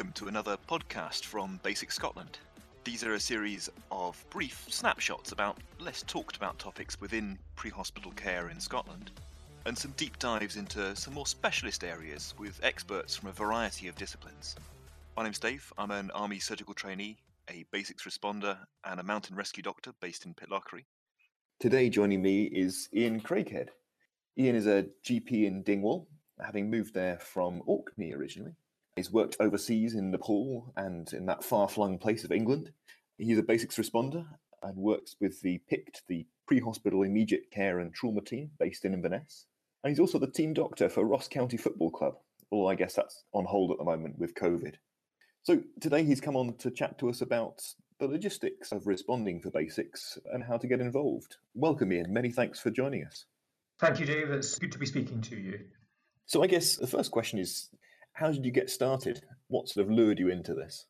[0.00, 2.38] welcome to another podcast from Basics Scotland.
[2.84, 8.10] These are a series of brief snapshots about less talked about topics within pre hospital
[8.12, 9.10] care in Scotland,
[9.66, 13.96] and some deep dives into some more specialist areas with experts from a variety of
[13.96, 14.56] disciplines.
[15.18, 17.18] My name's Dave, I'm an Army surgical trainee,
[17.50, 20.84] a basics responder, and a mountain rescue doctor based in Pitlochry.
[21.58, 23.68] Today, joining me is Ian Craighead.
[24.38, 26.08] Ian is a GP in Dingwall,
[26.42, 28.54] having moved there from Orkney originally.
[29.00, 32.70] He's worked overseas in Nepal and in that far flung place of England.
[33.16, 34.26] He's a basics responder
[34.62, 38.92] and works with the PICT, the pre hospital immediate care and trauma team based in
[38.92, 39.46] Inverness.
[39.82, 42.16] And he's also the team doctor for Ross County Football Club,
[42.52, 44.74] although I guess that's on hold at the moment with COVID.
[45.44, 47.62] So today he's come on to chat to us about
[48.00, 51.38] the logistics of responding for basics and how to get involved.
[51.54, 52.12] Welcome, Ian.
[52.12, 53.24] Many thanks for joining us.
[53.78, 54.30] Thank you, Dave.
[54.30, 55.60] It's good to be speaking to you.
[56.26, 57.70] So I guess the first question is
[58.12, 59.22] how did you get started?
[59.48, 60.86] What sort of lured you into this?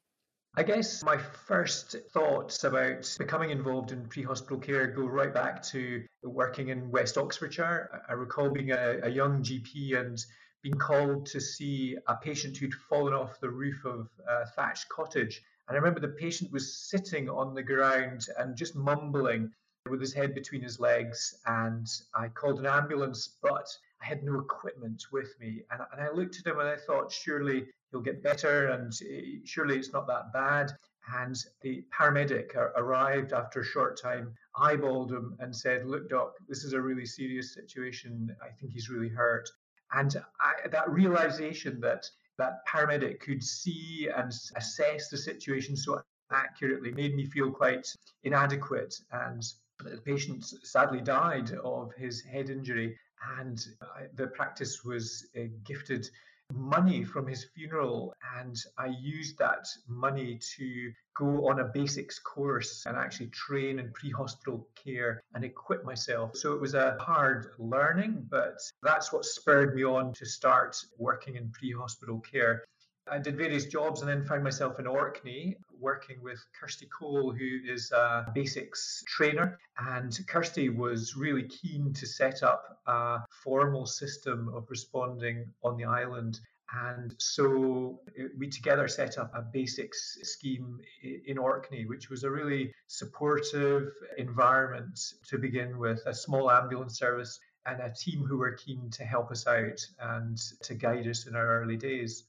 [0.56, 5.62] I guess my first thoughts about becoming involved in pre hospital care go right back
[5.64, 8.02] to working in West Oxfordshire.
[8.08, 10.18] I recall being a, a, young GP and
[10.62, 15.40] being called to see a patient who'd fallen off the roof of a thatched cottage.
[15.68, 19.52] And I remember the patient was sitting on the ground and just mumbling
[19.88, 21.38] with his head between his legs.
[21.46, 23.66] And I called an ambulance, but
[24.02, 25.62] I had no equipment with me.
[25.70, 29.38] And, and I looked at him and I thought, surely he'll get better and eh,
[29.44, 30.72] surely it's not that bad.
[31.16, 36.62] And the paramedic arrived after a short time, eyeballed him, and said, Look, doc, this
[36.62, 38.36] is a really serious situation.
[38.42, 39.48] I think he's really hurt.
[39.92, 46.00] And I, that realization that that paramedic could see and assess the situation so
[46.30, 47.86] accurately made me feel quite
[48.22, 48.94] inadequate.
[49.10, 49.42] And
[49.84, 52.96] the patient sadly died of his head injury
[53.38, 53.66] and
[54.14, 56.08] the practice was uh, gifted
[56.52, 62.84] money from his funeral and I used that money to go on a basics course
[62.86, 66.36] and actually train in pre-hospital care and equip myself.
[66.36, 71.36] So it was a hard learning, but that's what spurred me on to start working
[71.36, 72.64] in pre-hospital care.
[73.10, 77.58] I did various jobs and then found myself in Orkney working with Kirsty Cole, who
[77.66, 79.58] is a basics trainer.
[79.78, 85.84] And Kirsty was really keen to set up a formal system of responding on the
[85.84, 86.40] island.
[86.72, 90.78] And so uh, we together set up a basics scheme
[91.26, 97.40] in Orkney, which was a really supportive environment to begin with, a small ambulance service
[97.66, 101.34] and a team who were keen to help us out and to guide us in
[101.34, 102.24] our early days.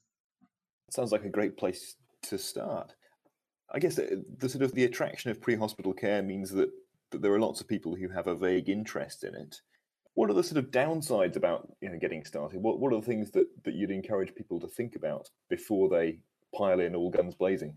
[0.89, 2.93] Sounds like a great place to start.
[3.73, 6.69] I guess the, the sort of the attraction of pre-hospital care means that,
[7.11, 9.61] that there are lots of people who have a vague interest in it.
[10.13, 12.61] What are the sort of downsides about you know getting started?
[12.61, 16.19] What what are the things that, that you'd encourage people to think about before they
[16.53, 17.75] pile in all guns blazing?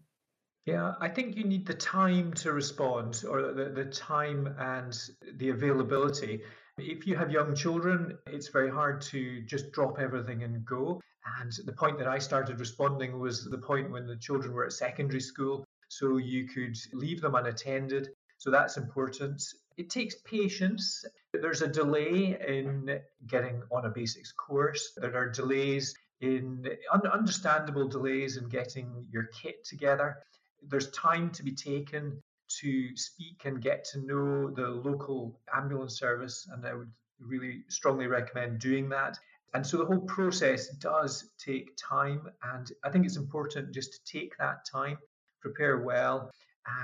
[0.66, 4.98] Yeah, I think you need the time to respond or the, the time and
[5.36, 6.40] the availability.
[6.78, 11.00] If you have young children, it's very hard to just drop everything and go.
[11.40, 14.72] And the point that I started responding was the point when the children were at
[14.72, 15.64] secondary school.
[15.98, 18.08] So you could leave them unattended.
[18.38, 19.42] So that's important.
[19.76, 21.04] It takes patience.
[21.32, 24.92] There's a delay in getting on a basics course.
[24.96, 30.16] There are delays in un- understandable delays in getting your kit together.
[30.62, 32.20] There's time to be taken
[32.60, 38.08] to speak and get to know the local ambulance service, and I would really strongly
[38.08, 39.16] recommend doing that.
[39.54, 42.28] And so the whole process does take time.
[42.42, 44.98] And I think it's important just to take that time,
[45.44, 46.30] prepare well,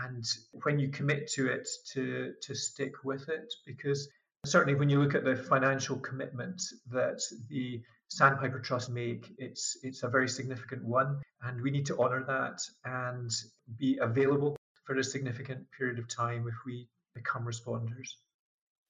[0.02, 0.24] and
[0.64, 3.52] when you commit to it, to, to stick with it.
[3.66, 4.08] Because
[4.44, 10.02] certainly when you look at the financial commitment that the Sandpiper Trust make, it's, it's
[10.02, 11.20] a very significant one.
[11.42, 13.30] And we need to honour that and
[13.78, 18.08] be available for a significant period of time if we become responders.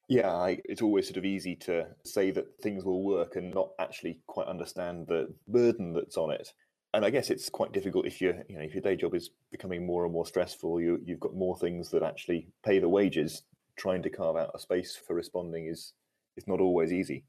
[0.09, 3.69] Yeah, I, it's always sort of easy to say that things will work and not
[3.79, 6.53] actually quite understand the burden that's on it.
[6.93, 9.31] And I guess it's quite difficult if you you know if your day job is
[9.51, 13.43] becoming more and more stressful, you you've got more things that actually pay the wages.
[13.77, 15.93] Trying to carve out a space for responding is
[16.37, 17.25] is not always easy.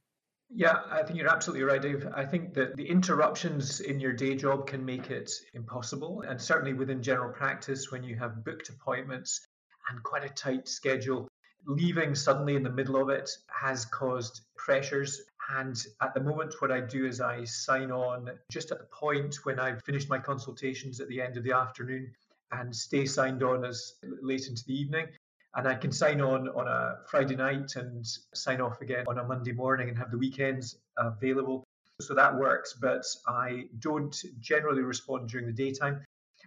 [0.54, 2.06] Yeah, I think you're absolutely right, Dave.
[2.14, 6.24] I think that the interruptions in your day job can make it impossible.
[6.28, 9.48] And certainly within general practice, when you have booked appointments
[9.90, 11.30] and quite a tight schedule,
[11.66, 15.22] leaving suddenly in the middle of it has caused pressures.
[15.54, 19.36] And at the moment, what I do is I sign on just at the point
[19.44, 22.14] when I've finished my consultations at the end of the afternoon
[22.54, 25.08] and stay signed on as late into the evening.
[25.56, 29.24] And I can sign on on a Friday night and sign off again on a
[29.26, 31.66] Monday morning and have the weekends available.
[32.00, 36.02] So that works, but I don't generally respond during the daytime.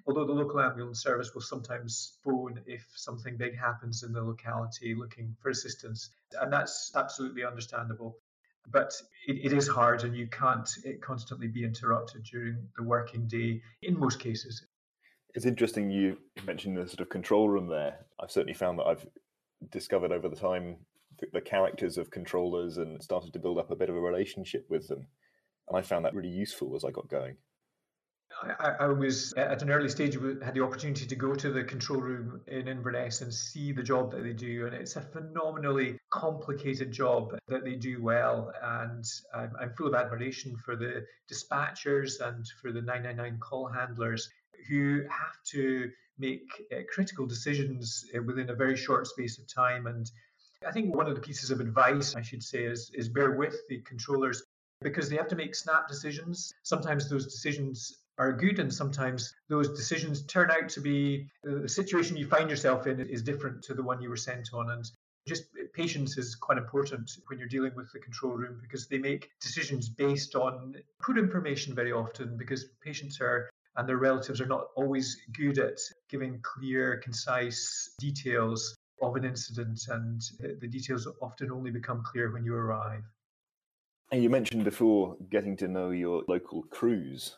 [0.07, 4.95] Although the local ambulance service will sometimes phone if something big happens in the locality
[4.95, 6.11] looking for assistance,
[6.41, 8.19] and that's absolutely understandable.
[8.71, 8.95] But
[9.27, 10.69] it, it is hard, and you can't
[11.01, 14.67] constantly be interrupted during the working day in most cases.
[15.35, 18.07] It's interesting you mentioned the sort of control room there.
[18.21, 19.07] I've certainly found that I've
[19.71, 20.77] discovered over the time
[21.19, 24.67] the, the characters of controllers and started to build up a bit of a relationship
[24.71, 25.07] with them.
[25.69, 27.37] And I found that really useful as I got going.
[28.61, 32.01] I, I, was at an early stage had the opportunity to go to the control
[32.01, 36.93] room in Inverness and see the job that they do, and it's a phenomenally complicated
[36.93, 38.53] job that they do well.
[38.63, 39.05] And
[39.35, 44.29] I'm, I'm full of admiration for the dispatchers and for the 999 call handlers
[44.69, 49.87] who have to make uh, critical decisions uh, within a very short space of time.
[49.87, 50.11] And
[50.67, 53.57] I think one of the pieces of advice I should say is, is bear with
[53.69, 54.43] the controllers
[54.81, 56.53] because they have to make snap decisions.
[56.63, 61.69] Sometimes those decisions are good, and sometimes those decisions turn out to be uh, the
[61.69, 64.71] situation you find yourself in is different to the one you were sent on.
[64.71, 64.85] And
[65.27, 69.31] just patience is quite important when you're dealing with the control room because they make
[69.41, 74.69] decisions based on poor information very often because patients are and their relatives are not
[74.77, 75.79] always good at
[76.09, 80.23] giving clear, concise details of an incident, and
[80.61, 83.03] the details often only become clear when you arrive.
[84.13, 87.37] And you mentioned before getting to know your local crews.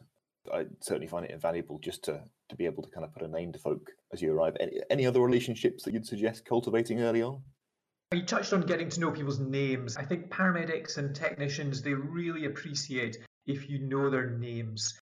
[0.53, 3.29] I certainly find it invaluable just to, to be able to kind of put a
[3.29, 4.57] name to folk as you arrive.
[4.61, 7.43] Any, any other relationships that you'd suggest cultivating early on?
[8.15, 9.97] You touched on getting to know people's names.
[9.97, 14.95] I think paramedics and technicians, they really appreciate if you know their names.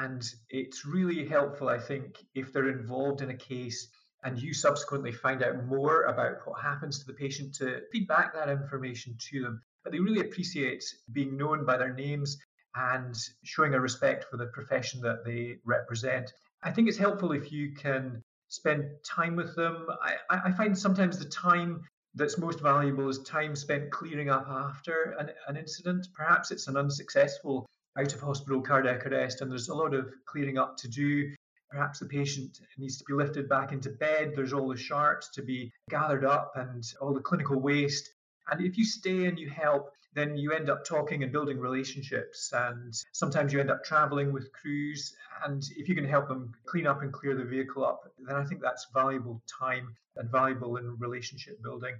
[0.00, 3.88] And it's really helpful, I think, if they're involved in a case
[4.22, 8.48] and you subsequently find out more about what happens to the patient to feedback that
[8.48, 9.60] information to them.
[9.82, 10.82] But they really appreciate
[11.12, 12.38] being known by their names
[12.74, 16.32] and showing a respect for the profession that they represent.
[16.62, 19.86] I think it's helpful if you can spend time with them.
[20.02, 21.82] I, I find sometimes the time
[22.14, 26.06] that's most valuable is time spent clearing up after an, an incident.
[26.14, 27.66] Perhaps it's an unsuccessful
[27.98, 31.32] out of hospital cardiac arrest and there's a lot of clearing up to do.
[31.70, 34.32] Perhaps the patient needs to be lifted back into bed.
[34.34, 38.10] There's all the sharps to be gathered up and all the clinical waste.
[38.50, 42.52] And if you stay and you help, then you end up talking and building relationships.
[42.52, 45.14] And sometimes you end up traveling with crews.
[45.44, 48.44] And if you can help them clean up and clear the vehicle up, then I
[48.44, 51.94] think that's valuable time and valuable in relationship building.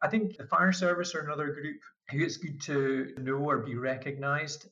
[0.00, 1.80] I think the fire service are another group
[2.10, 4.66] who it's good to know or be recognized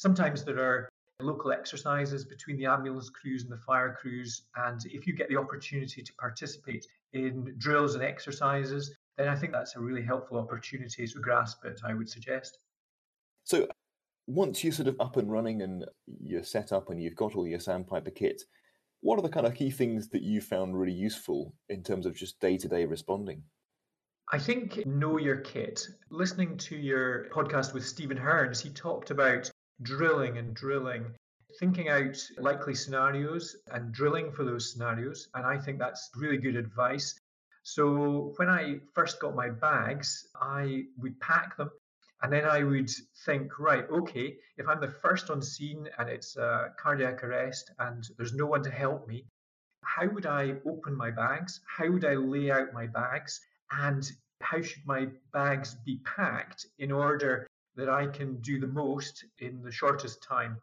[0.00, 0.88] Sometimes there are
[1.20, 4.44] local exercises between the ambulance crews and the fire crews.
[4.56, 9.52] And if you get the opportunity to participate in drills and exercises, then I think
[9.52, 12.58] that's a really helpful opportunity to grasp it, I would suggest.
[13.44, 13.68] So
[14.26, 15.84] once you're sort of up and running and
[16.22, 18.42] you're set up and you've got all your sandpiper kit,
[19.00, 22.14] what are the kind of key things that you found really useful in terms of
[22.14, 23.42] just day to day responding?
[24.32, 25.84] I think know your kit.
[26.10, 29.50] Listening to your podcast with Stephen Hearns, he talked about
[29.82, 31.06] drilling and drilling,
[31.58, 35.28] thinking out likely scenarios and drilling for those scenarios.
[35.34, 37.18] And I think that's really good advice.
[37.62, 41.70] So when I first got my bags, I would pack them
[42.22, 42.90] and then I would
[43.24, 48.06] think, right, okay, if I'm the first on scene and it's a cardiac arrest and
[48.16, 49.24] there's no one to help me,
[49.84, 51.60] how would I open my bags?
[51.66, 53.40] How would I lay out my bags?
[53.70, 57.46] And how should my bags be packed in order
[57.76, 60.60] that I can do the most in the shortest time.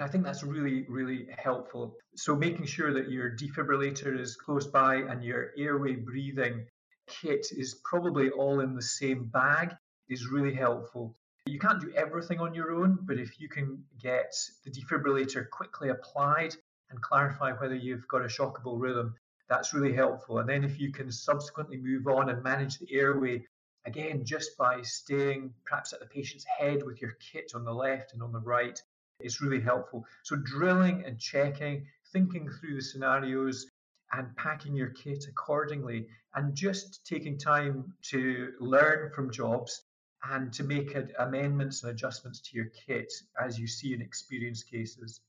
[0.00, 1.96] I think that's really, really helpful.
[2.14, 6.66] So, making sure that your defibrillator is close by and your airway breathing
[7.08, 9.74] kit is probably all in the same bag
[10.08, 11.16] is really helpful.
[11.46, 14.32] You can't do everything on your own, but if you can get
[14.64, 16.54] the defibrillator quickly applied
[16.90, 19.14] and clarify whether you've got a shockable rhythm,
[19.48, 20.38] that's really helpful.
[20.38, 23.44] And then if you can subsequently move on and manage the airway
[23.88, 28.12] Again, just by staying perhaps at the patient's head with your kit on the left
[28.12, 28.78] and on the right
[29.20, 30.04] is really helpful.
[30.22, 33.66] So, drilling and checking, thinking through the scenarios,
[34.12, 39.82] and packing your kit accordingly, and just taking time to learn from jobs
[40.30, 45.20] and to make amendments and adjustments to your kit as you see in experienced cases.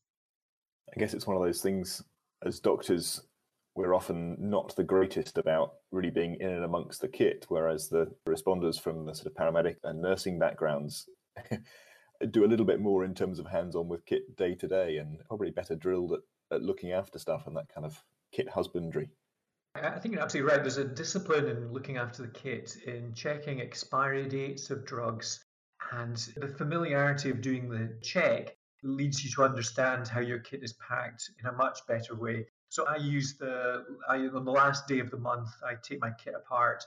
[0.96, 2.02] I guess it's one of those things
[2.44, 3.22] as doctors
[3.76, 8.12] we're often not the greatest about really being in and amongst the kit, whereas the
[8.28, 11.08] responders from the sort of paramedic and nursing backgrounds
[12.28, 15.20] do a little bit more in terms of hands-on with kit day to day, and
[15.28, 16.20] probably better drilled at,
[16.52, 19.10] at looking after stuff and that kind of kit husbandry.
[19.76, 20.62] I think you're absolutely right.
[20.62, 25.46] There's a discipline in looking after the kit, in checking expiry dates of drugs,
[25.92, 30.74] And the familiarity of doing the check leads you to understand how your kit is
[30.74, 32.46] packed in a much better way.
[32.70, 36.12] So I use the I, on the last day of the month, I take my
[36.24, 36.84] kit apart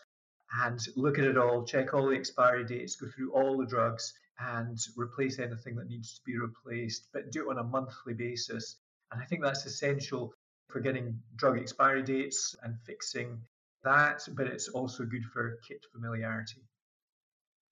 [0.60, 4.12] and look at it all, check all the expiry dates, go through all the drugs,
[4.38, 8.76] and replace anything that needs to be replaced, but do it on a monthly basis.
[9.10, 10.34] And I think that's essential
[10.68, 13.40] for getting drug expiry dates and fixing
[13.84, 16.62] that, but it's also good for kit familiarity.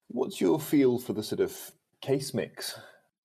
[0.07, 1.71] What's your feel for the sort of
[2.01, 2.79] case mix?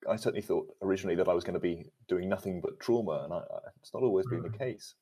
[0.09, 3.33] I certainly thought originally that I was going to be doing nothing but trauma, and
[3.33, 3.41] I,
[3.81, 4.59] it's not always been the mm.
[4.59, 4.95] case.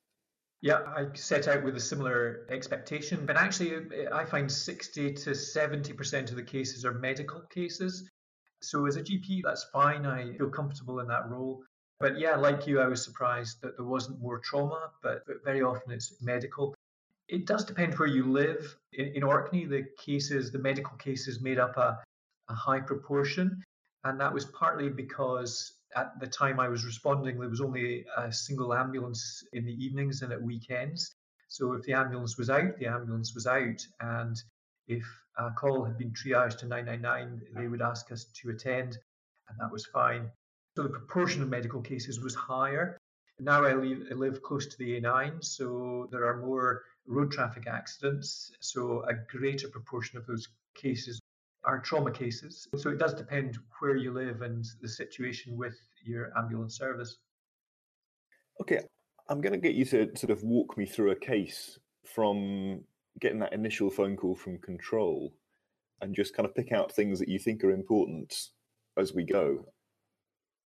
[0.65, 3.75] Yeah, I set out with a similar expectation, but actually,
[4.11, 8.09] I find 60 to 70% of the cases are medical cases.
[8.63, 10.07] So, as a GP, that's fine.
[10.07, 11.63] I feel comfortable in that role.
[12.01, 15.93] But yeah, like you, I was surprised that there wasn't more trauma, but, very often
[15.93, 16.75] it's medical.
[17.29, 18.75] It does depend where you live.
[18.95, 22.03] In, in Orkney, the cases, the medical cases made up a,
[22.49, 23.63] a high proportion.
[24.05, 28.33] And that was partly because at the time I was responding, there was only a
[28.33, 31.15] single ambulance in the evenings and at weekends.
[31.49, 33.87] So if the ambulance was out, the ambulance was out.
[34.01, 34.37] And
[34.89, 35.05] if
[35.39, 38.99] a call had been triaged to 999, they would ask us to attend,
[39.49, 40.31] and that was fine.
[40.77, 42.99] So the proportion of medical cases was higher.
[43.39, 47.67] Now I live, I live close to the A9, so there are more road traffic
[47.67, 48.53] accidents.
[48.61, 51.21] So a greater proportion of those cases
[51.65, 52.69] are trauma cases.
[52.77, 57.17] So it does depend where you live and the situation with your ambulance service.
[58.61, 58.81] Okay,
[59.29, 62.83] I'm going to get you to sort of walk me through a case from
[63.21, 65.35] getting that initial phone call from control
[66.01, 68.35] and just kind of pick out things that you think are important
[68.99, 69.65] as we go.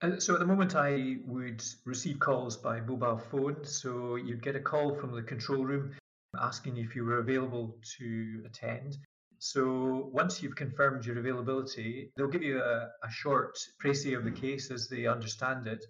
[0.02, 3.64] Uh, so at the moment, I would receive calls by mobile phone.
[3.64, 5.94] So you'd get a call from the control room
[6.40, 8.98] asking if you were available to attend.
[9.38, 14.30] So once you've confirmed your availability, they'll give you a, a short précis of the
[14.30, 15.84] case as they understand it,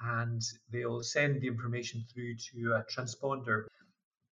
[0.00, 3.66] and they'll send the information through to a transponder.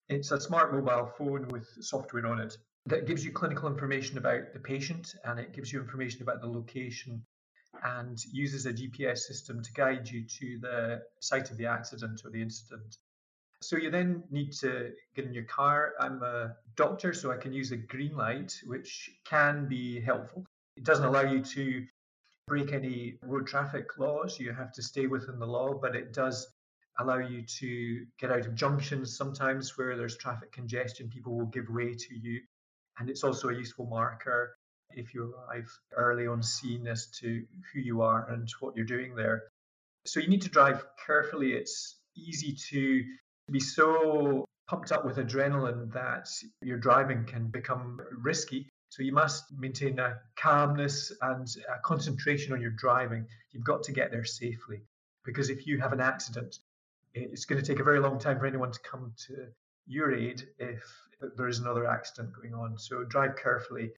[0.09, 2.57] It's a smart mobile phone with software on it
[2.87, 6.47] that gives you clinical information about the patient and it gives you information about the
[6.47, 7.25] location
[7.83, 12.31] and uses a GPS system to guide you to the site of the accident or
[12.31, 12.97] the incident.
[13.65, 15.95] So you then need to get in your car.
[15.99, 20.45] I'm a doctor, so I can use a green light, which can be helpful.
[20.77, 21.87] It doesn't allow you to
[22.47, 24.39] break any road traffic laws.
[24.39, 26.47] You have to stay within the law, but it does
[26.99, 31.09] allow you to get out of junctions sometimes where there's traffic congestion.
[31.09, 32.41] People will give way to you.
[32.99, 34.57] And it's also a useful marker
[34.91, 39.15] if you arrive early on scene as to who you are and what you're doing
[39.15, 39.45] there.
[40.05, 41.55] So you need to drive carefully.
[41.55, 43.05] It's easy to
[43.51, 46.29] be so pumped up with adrenaline that
[46.63, 48.69] your driving can become risky.
[48.89, 53.27] So you must maintain a calmness and a concentration on your driving.
[53.53, 54.83] You've got to get there safely
[55.25, 56.59] because if you have an accident,
[57.13, 59.47] it's going to take a very long time for anyone to come to
[59.87, 60.83] your aid if
[61.37, 62.79] there is another accident going on.
[62.79, 63.91] So drive carefully.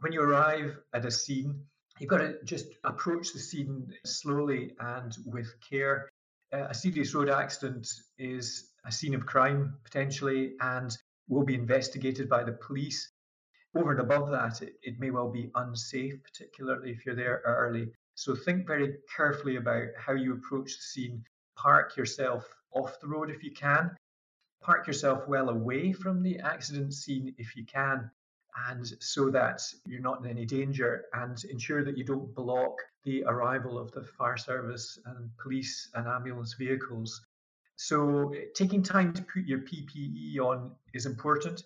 [0.00, 1.60] When you arrive at a scene,
[1.98, 6.08] you've got to just approach the scene slowly and with care.
[6.52, 7.88] A serious road accident
[8.18, 10.96] is a scene of crime potentially and
[11.28, 13.10] will be investigated by the police.
[13.74, 17.92] Over and above that, it, it may well be unsafe, particularly if you're there early.
[18.14, 21.24] So think very carefully about how you approach the scene.
[21.56, 23.90] Park yourself off the road if you can.
[24.62, 28.10] Park yourself well away from the accident scene if you can,
[28.68, 33.22] and so that you're not in any danger, and ensure that you don't block the
[33.24, 37.25] arrival of the fire service and police and ambulance vehicles.
[37.76, 41.62] So taking time to put your PPE on is important.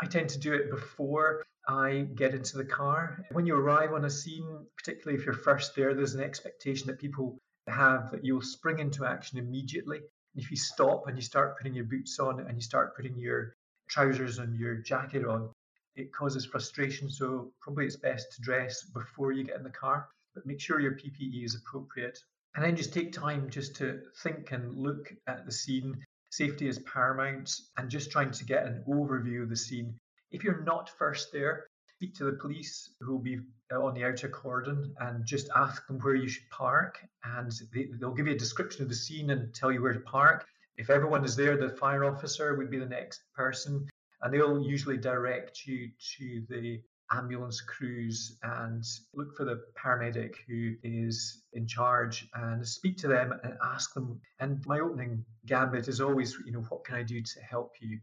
[0.00, 3.24] I tend to do it before I get into the car.
[3.32, 6.98] When you arrive on a scene, particularly if you're first there, there's an expectation that
[6.98, 7.38] people
[7.68, 9.98] have that you'll spring into action immediately.
[9.98, 13.18] And if you stop and you start putting your boots on and you start putting
[13.18, 13.54] your
[13.88, 15.50] trousers and your jacket on,
[15.94, 17.10] it causes frustration.
[17.10, 20.80] So probably it's best to dress before you get in the car, but make sure
[20.80, 22.18] your PPE is appropriate
[22.54, 26.04] and then just take time just to think and look at the scene.
[26.30, 29.98] Safety is paramount, and just trying to get an overview of the scene.
[30.30, 31.66] If you're not first there,
[32.00, 33.38] speak to the police who will be
[33.72, 36.98] uh, on the outer cordon and just ask them where you should park.
[37.24, 40.00] And they, will give you a description of the scene and tell you where to
[40.00, 40.46] park.
[40.76, 43.86] If everyone is there, the fire officer would be the next person,
[44.22, 46.80] and they'll usually direct you to the
[47.12, 53.34] ambulance crews and look for the paramedic who is in charge and speak to them
[53.42, 54.20] and ask them.
[54.38, 57.98] And my opening gambit is always, you know, what can I do to help you?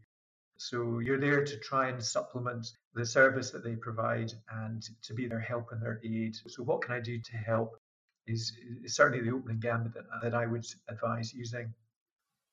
[0.58, 5.28] So you're there to try and supplement the service that they provide and to be
[5.28, 6.36] their help and their aid.
[6.48, 7.80] So, what can I do to help?
[8.26, 8.52] Is,
[8.84, 11.72] is certainly the opening gambit that, that I would advise using.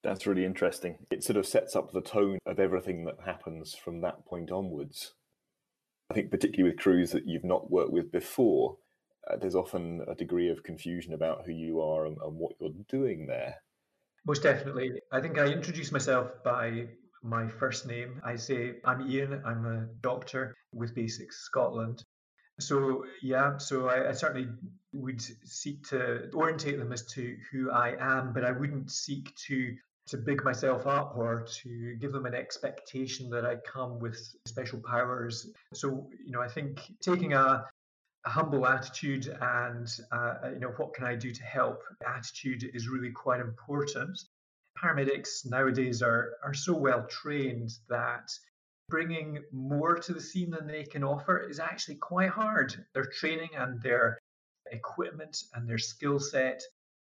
[0.03, 0.99] That's really interesting.
[1.11, 5.15] It sort of sets up the tone of everything that happens from that point onwards.
[6.09, 8.77] I think, particularly with crews that you've not worked with before,
[9.29, 12.71] uh, there's often a degree of confusion about who you are and, and what you're
[12.89, 13.55] doing there.
[14.25, 14.91] Most definitely.
[15.11, 16.87] I think I introduce myself by
[17.23, 18.21] my first name.
[18.23, 22.03] I say, I'm Ian, I'm a doctor with Basics Scotland.
[22.59, 24.47] So, yeah, so I, I, certainly
[24.93, 29.75] would seek to orientate them as to who I am, but I wouldn't seek to
[30.07, 34.79] to big myself up or to give them an expectation that I come with special
[34.79, 35.49] powers.
[35.73, 37.65] So, you know, I think taking a,
[38.25, 42.87] a humble attitude and, uh, you know, what can I do to help attitude is
[42.87, 44.19] really quite important
[44.77, 48.29] paramedics nowadays are, are so well trained that
[48.89, 52.75] bringing more to the scene than they can offer is actually quite hard.
[52.93, 54.19] Their training and their
[54.71, 56.61] equipment and their skill set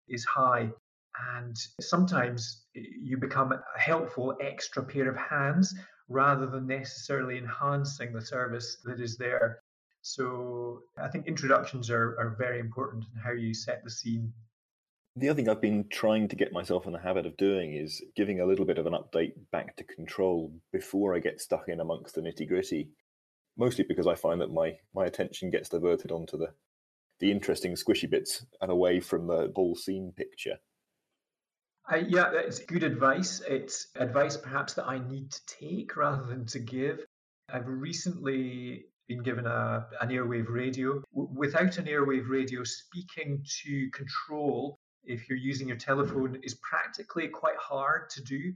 [0.08, 0.70] is high.
[1.36, 5.74] And sometimes you become a helpful extra pair of hands
[6.08, 9.60] rather than necessarily enhancing the service that is there.
[10.02, 14.32] So I think introductions are, are very important in how you set the scene.
[15.14, 18.02] The other thing I've been trying to get myself in the habit of doing is
[18.16, 21.80] giving a little bit of an update back to control before I get stuck in
[21.80, 22.90] amongst the nitty gritty.
[23.58, 26.54] Mostly because I find that my, my attention gets diverted onto the,
[27.20, 30.56] the interesting squishy bits and away from the whole scene picture.
[31.90, 33.42] Uh, yeah, it's good advice.
[33.48, 37.04] It's advice perhaps that I need to take rather than to give.
[37.52, 41.02] I've recently been given a, an airwave radio.
[41.14, 47.26] W- without an airwave radio, speaking to control if you're using your telephone is practically
[47.28, 48.52] quite hard to do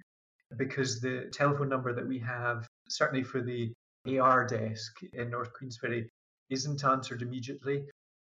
[0.56, 3.72] because the telephone number that we have, certainly for the
[4.18, 6.06] AR desk in North Queensferry,
[6.48, 7.84] isn't answered immediately.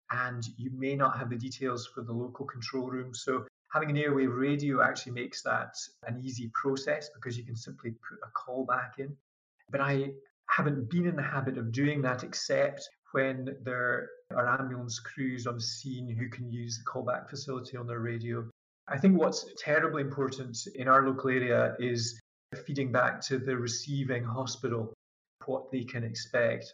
[0.10, 3.14] And you may not have the details for the local control room.
[3.14, 5.76] So having an airwave radio actually makes that
[6.06, 9.16] an easy process because you can simply put a call back in.
[9.70, 10.12] But I
[10.50, 15.60] haven't been in the habit of doing that except when there are ambulance crews on
[15.60, 18.50] scene who can use the callback facility on their radio.
[18.88, 22.20] I think what's terribly important in our local area is
[22.66, 24.94] feeding back to the receiving hospital
[25.46, 26.74] what they can expect.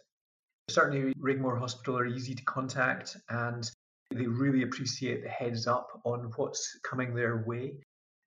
[0.68, 3.70] Certainly, Raigmore Hospital are easy to contact and
[4.14, 7.74] they really appreciate the heads up on what's coming their way.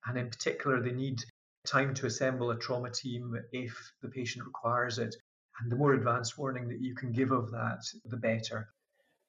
[0.05, 1.19] And in particular, they need
[1.65, 5.15] time to assemble a trauma team if the patient requires it.
[5.59, 8.69] And the more advanced warning that you can give of that, the better.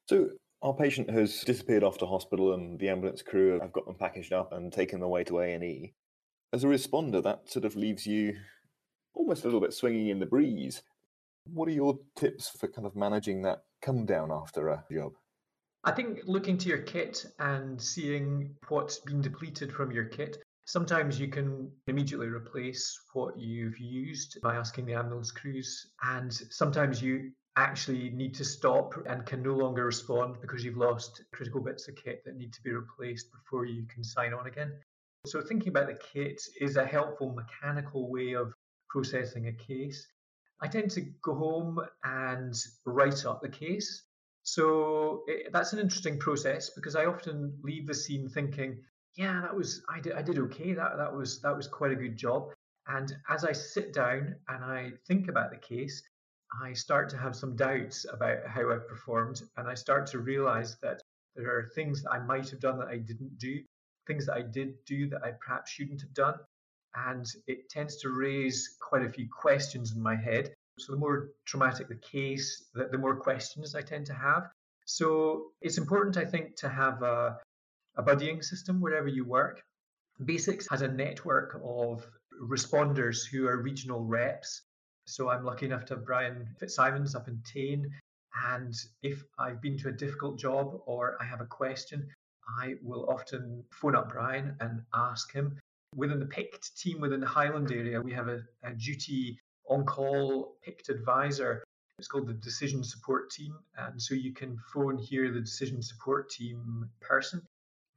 [0.08, 0.30] So
[0.62, 4.32] our patient has disappeared off to hospital, and the ambulance crew have got them packaged
[4.32, 5.94] up and taken away to A and E.
[6.52, 8.36] As a responder, that sort of leaves you
[9.14, 10.82] almost a little bit swinging in the breeze.
[11.44, 15.12] What are your tips for kind of managing that come down after a job?
[15.88, 21.18] I think looking to your kit and seeing what's been depleted from your kit Sometimes
[21.18, 27.32] you can immediately replace what you've used by asking the ambulance crews, and sometimes you
[27.56, 31.96] actually need to stop and can no longer respond because you've lost critical bits of
[31.96, 34.78] kit that need to be replaced before you can sign on again.
[35.24, 38.52] So, thinking about the kit is a helpful mechanical way of
[38.90, 40.06] processing a case.
[40.60, 44.02] I tend to go home and write up the case.
[44.50, 48.82] So, it, that's an interesting process because I often leave the scene thinking,
[49.14, 50.72] yeah, that was I did I did okay.
[50.72, 52.50] That that was that was quite a good job.
[52.86, 56.02] And as I sit down and I think about the case,
[56.62, 60.78] I start to have some doubts about how I performed, and I start to realize
[60.80, 61.02] that
[61.36, 63.62] there are things that I might have done that I didn't do,
[64.06, 66.36] things that I did do that I perhaps shouldn't have done,
[66.94, 70.54] and it tends to raise quite a few questions in my head.
[70.78, 74.48] So the more traumatic the case, the, the more questions I tend to have.
[74.84, 77.38] So it's important, I think, to have a,
[77.96, 79.62] a buddying system wherever you work.
[80.24, 82.06] Basics has a network of
[82.42, 84.62] responders who are regional reps.
[85.06, 87.90] So I'm lucky enough to have Brian Fitzsimons up in Tain.
[88.46, 92.06] And if I've been to a difficult job or I have a question,
[92.60, 95.58] I will often phone up Brian and ask him.
[95.94, 99.38] Within the PICT team within the Highland area, we have a, a duty
[99.68, 101.64] on call PICT advisor.
[101.98, 103.54] It's called the Decision Support Team.
[103.76, 107.42] And so you can phone here the Decision Support Team person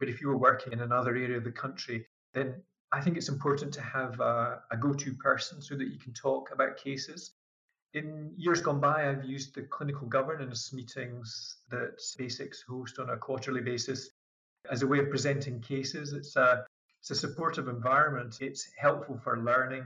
[0.02, 2.56] but if you were working in another area of the country, then
[2.92, 6.12] I think it's important to have a, a go to person so that you can
[6.12, 7.34] talk about cases.
[7.94, 13.18] In years gone by, I've used the clinical governance meetings that Basics host on a
[13.18, 14.10] quarterly basis
[14.72, 16.14] as a way of presenting cases.
[16.14, 16.66] It's a,
[17.00, 19.86] it's a supportive environment, it's helpful for learning,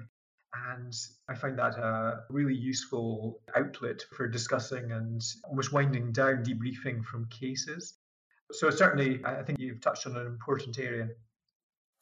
[0.71, 0.93] And
[1.27, 7.27] I find that a really useful outlet for discussing and almost winding down debriefing from
[7.29, 7.95] cases.
[8.51, 11.09] So, certainly, I think you've touched on an important area.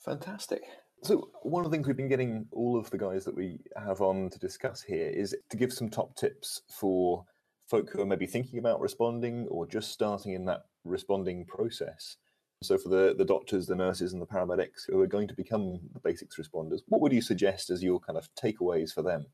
[0.03, 0.61] Fantastic.
[1.03, 4.01] So, one of the things we've been getting all of the guys that we have
[4.01, 7.25] on to discuss here is to give some top tips for
[7.69, 12.17] folk who are maybe thinking about responding or just starting in that responding process.
[12.63, 15.79] So, for the, the doctors, the nurses, and the paramedics who are going to become
[15.93, 19.25] the basics responders, what would you suggest as your kind of takeaways for them?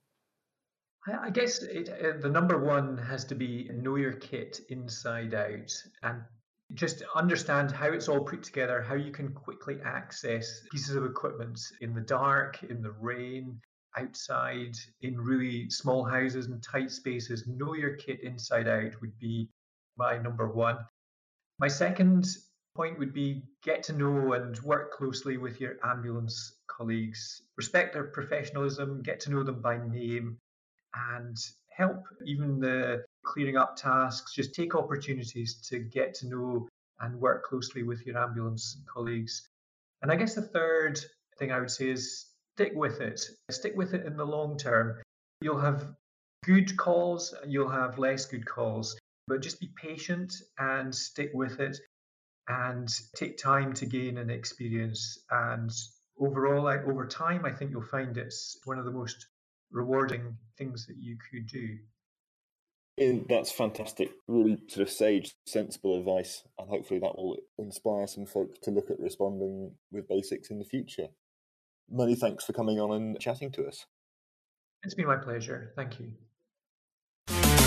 [1.07, 5.71] I guess it, uh, the number one has to be know your kit inside out
[6.03, 6.21] and
[6.73, 11.59] just understand how it's all put together, how you can quickly access pieces of equipment
[11.81, 13.59] in the dark, in the rain,
[13.97, 17.47] outside, in really small houses and tight spaces.
[17.47, 19.49] Know your kit inside out would be
[19.97, 20.77] my number one.
[21.59, 22.27] My second
[22.79, 27.41] point would be get to know and work closely with your ambulance colleagues.
[27.57, 30.37] Respect their professionalism, get to know them by name,
[31.11, 31.35] and
[31.69, 34.33] help even the clearing up tasks.
[34.33, 36.69] Just take opportunities to get to know
[37.01, 39.49] and work closely with your ambulance colleagues.
[40.01, 40.97] And I guess the third
[41.37, 43.19] thing I would say is stick with it.
[43.51, 45.01] Stick with it in the long term.
[45.41, 45.93] You'll have
[46.45, 51.77] good calls, you'll have less good calls, but just be patient and stick with it
[52.49, 55.19] and take time to gain an experience.
[55.29, 55.71] And
[56.19, 59.27] overall, I, over time, I think you'll find it's one of the most
[59.71, 61.77] rewarding things that you could do.
[62.97, 64.09] And that's fantastic.
[64.27, 68.89] Really sort of sage, sensible advice, and hopefully that will inspire some folk to look
[68.89, 71.07] at responding with basics in the future.
[71.89, 73.85] Many thanks for coming on and chatting to us.
[74.83, 75.71] It's been my pleasure.
[75.75, 77.58] Thank you.